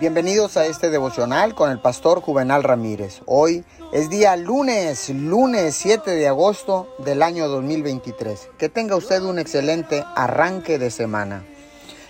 Bienvenidos 0.00 0.56
a 0.56 0.64
este 0.64 0.88
devocional 0.88 1.54
con 1.54 1.70
el 1.70 1.78
pastor 1.78 2.22
Juvenal 2.22 2.62
Ramírez. 2.62 3.20
Hoy 3.26 3.66
es 3.92 4.08
día 4.08 4.34
lunes, 4.34 5.10
lunes 5.10 5.74
7 5.74 6.12
de 6.12 6.26
agosto 6.26 6.88
del 7.04 7.22
año 7.22 7.48
2023. 7.48 8.48
Que 8.56 8.70
tenga 8.70 8.96
usted 8.96 9.20
un 9.20 9.38
excelente 9.38 10.02
arranque 10.16 10.78
de 10.78 10.90
semana. 10.90 11.44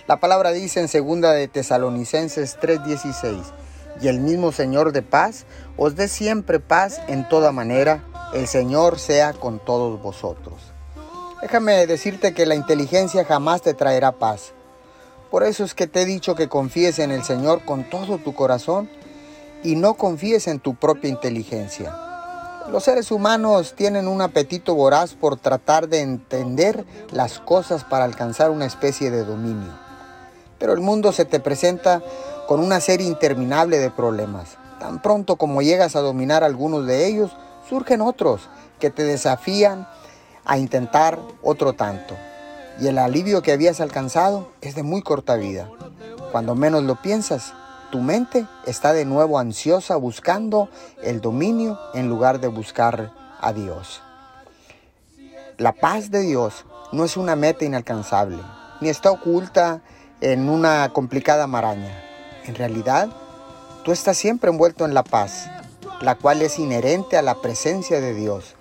La 0.07 0.21
palabra 0.21 0.53
dice 0.53 0.79
en 0.79 0.87
segunda 0.87 1.33
de 1.33 1.49
Tesalonicenses 1.49 2.57
3:16, 2.61 3.51
y 3.99 4.07
el 4.07 4.21
mismo 4.21 4.53
Señor 4.53 4.93
de 4.93 5.01
paz 5.01 5.45
os 5.75 5.97
dé 5.97 6.07
siempre 6.07 6.61
paz 6.61 7.01
en 7.09 7.27
toda 7.27 7.51
manera, 7.51 8.05
el 8.33 8.47
Señor 8.47 8.99
sea 8.99 9.33
con 9.33 9.59
todos 9.59 10.01
vosotros. 10.01 10.71
Déjame 11.41 11.85
decirte 11.87 12.33
que 12.33 12.45
la 12.45 12.55
inteligencia 12.55 13.25
jamás 13.25 13.61
te 13.61 13.73
traerá 13.73 14.13
paz 14.13 14.53
por 15.31 15.43
eso 15.43 15.63
es 15.63 15.73
que 15.73 15.87
te 15.87 16.01
he 16.01 16.05
dicho 16.05 16.35
que 16.35 16.49
confíes 16.49 16.99
en 16.99 17.09
el 17.09 17.23
Señor 17.23 17.63
con 17.63 17.89
todo 17.89 18.17
tu 18.17 18.35
corazón 18.35 18.89
y 19.63 19.77
no 19.77 19.93
confíes 19.93 20.47
en 20.47 20.59
tu 20.59 20.75
propia 20.75 21.09
inteligencia. 21.09 21.95
Los 22.69 22.83
seres 22.83 23.11
humanos 23.11 23.73
tienen 23.73 24.09
un 24.09 24.21
apetito 24.21 24.75
voraz 24.75 25.13
por 25.13 25.37
tratar 25.37 25.87
de 25.87 26.01
entender 26.01 26.85
las 27.11 27.39
cosas 27.39 27.85
para 27.85 28.03
alcanzar 28.03 28.51
una 28.51 28.65
especie 28.65 29.09
de 29.09 29.23
dominio. 29.23 29.71
Pero 30.59 30.73
el 30.73 30.81
mundo 30.81 31.13
se 31.13 31.23
te 31.23 31.39
presenta 31.39 32.03
con 32.45 32.59
una 32.59 32.81
serie 32.81 33.07
interminable 33.07 33.79
de 33.79 33.89
problemas. 33.89 34.57
Tan 34.81 35.01
pronto 35.01 35.37
como 35.37 35.61
llegas 35.61 35.95
a 35.95 36.01
dominar 36.01 36.43
algunos 36.43 36.85
de 36.85 37.07
ellos, 37.07 37.31
surgen 37.69 38.01
otros 38.01 38.49
que 38.79 38.89
te 38.89 39.03
desafían 39.03 39.87
a 40.43 40.57
intentar 40.57 41.19
otro 41.41 41.71
tanto 41.71 42.15
y 42.79 42.87
el 42.87 42.97
alivio 42.97 43.41
que 43.41 43.51
habías 43.51 43.81
alcanzado 43.81 44.51
es 44.61 44.75
de 44.75 44.83
muy 44.83 45.01
corta 45.01 45.35
vida. 45.35 45.69
Cuando 46.31 46.55
menos 46.55 46.83
lo 46.83 47.01
piensas, 47.01 47.53
tu 47.91 47.99
mente 47.99 48.47
está 48.65 48.93
de 48.93 49.05
nuevo 49.05 49.37
ansiosa 49.37 49.97
buscando 49.97 50.69
el 51.03 51.19
dominio 51.19 51.77
en 51.93 52.07
lugar 52.07 52.39
de 52.39 52.47
buscar 52.47 53.11
a 53.41 53.51
Dios. 53.53 54.01
La 55.57 55.73
paz 55.73 56.09
de 56.09 56.21
Dios 56.21 56.65
no 56.91 57.03
es 57.03 57.17
una 57.17 57.35
meta 57.35 57.65
inalcanzable, 57.65 58.41
ni 58.79 58.89
está 58.89 59.11
oculta 59.11 59.81
en 60.21 60.49
una 60.49 60.89
complicada 60.93 61.47
maraña. 61.47 62.01
En 62.45 62.55
realidad, 62.55 63.09
tú 63.83 63.91
estás 63.91 64.17
siempre 64.17 64.49
envuelto 64.49 64.85
en 64.85 64.93
la 64.93 65.03
paz, 65.03 65.49
la 66.01 66.15
cual 66.15 66.41
es 66.41 66.59
inherente 66.59 67.17
a 67.17 67.21
la 67.21 67.41
presencia 67.41 67.99
de 67.99 68.13
Dios. 68.13 68.55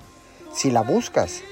Si 0.52 0.70
la 0.70 0.82
buscas, 0.82 1.42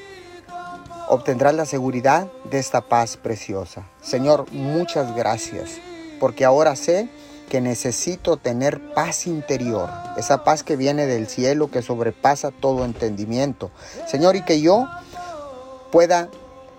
obtendrás 1.08 1.54
la 1.54 1.66
seguridad 1.66 2.28
de 2.50 2.58
esta 2.58 2.82
paz 2.82 3.16
preciosa. 3.16 3.84
Señor, 4.02 4.50
muchas 4.52 5.14
gracias, 5.14 5.78
porque 6.20 6.44
ahora 6.44 6.76
sé 6.76 7.08
que 7.48 7.60
necesito 7.60 8.36
tener 8.36 8.92
paz 8.92 9.26
interior, 9.26 9.88
esa 10.16 10.44
paz 10.44 10.62
que 10.62 10.76
viene 10.76 11.06
del 11.06 11.28
cielo, 11.28 11.70
que 11.70 11.82
sobrepasa 11.82 12.50
todo 12.50 12.84
entendimiento. 12.84 13.70
Señor, 14.06 14.36
y 14.36 14.44
que 14.44 14.60
yo 14.60 14.86
pueda 15.90 16.28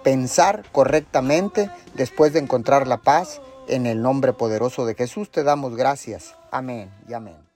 pensar 0.03 0.63
correctamente 0.71 1.69
después 1.95 2.33
de 2.33 2.39
encontrar 2.39 2.87
la 2.87 2.97
paz. 2.97 3.41
En 3.67 3.85
el 3.85 4.01
nombre 4.01 4.33
poderoso 4.33 4.85
de 4.87 4.95
Jesús 4.95 5.29
te 5.29 5.43
damos 5.43 5.75
gracias. 5.75 6.35
Amén 6.51 6.91
y 7.07 7.13
amén. 7.13 7.48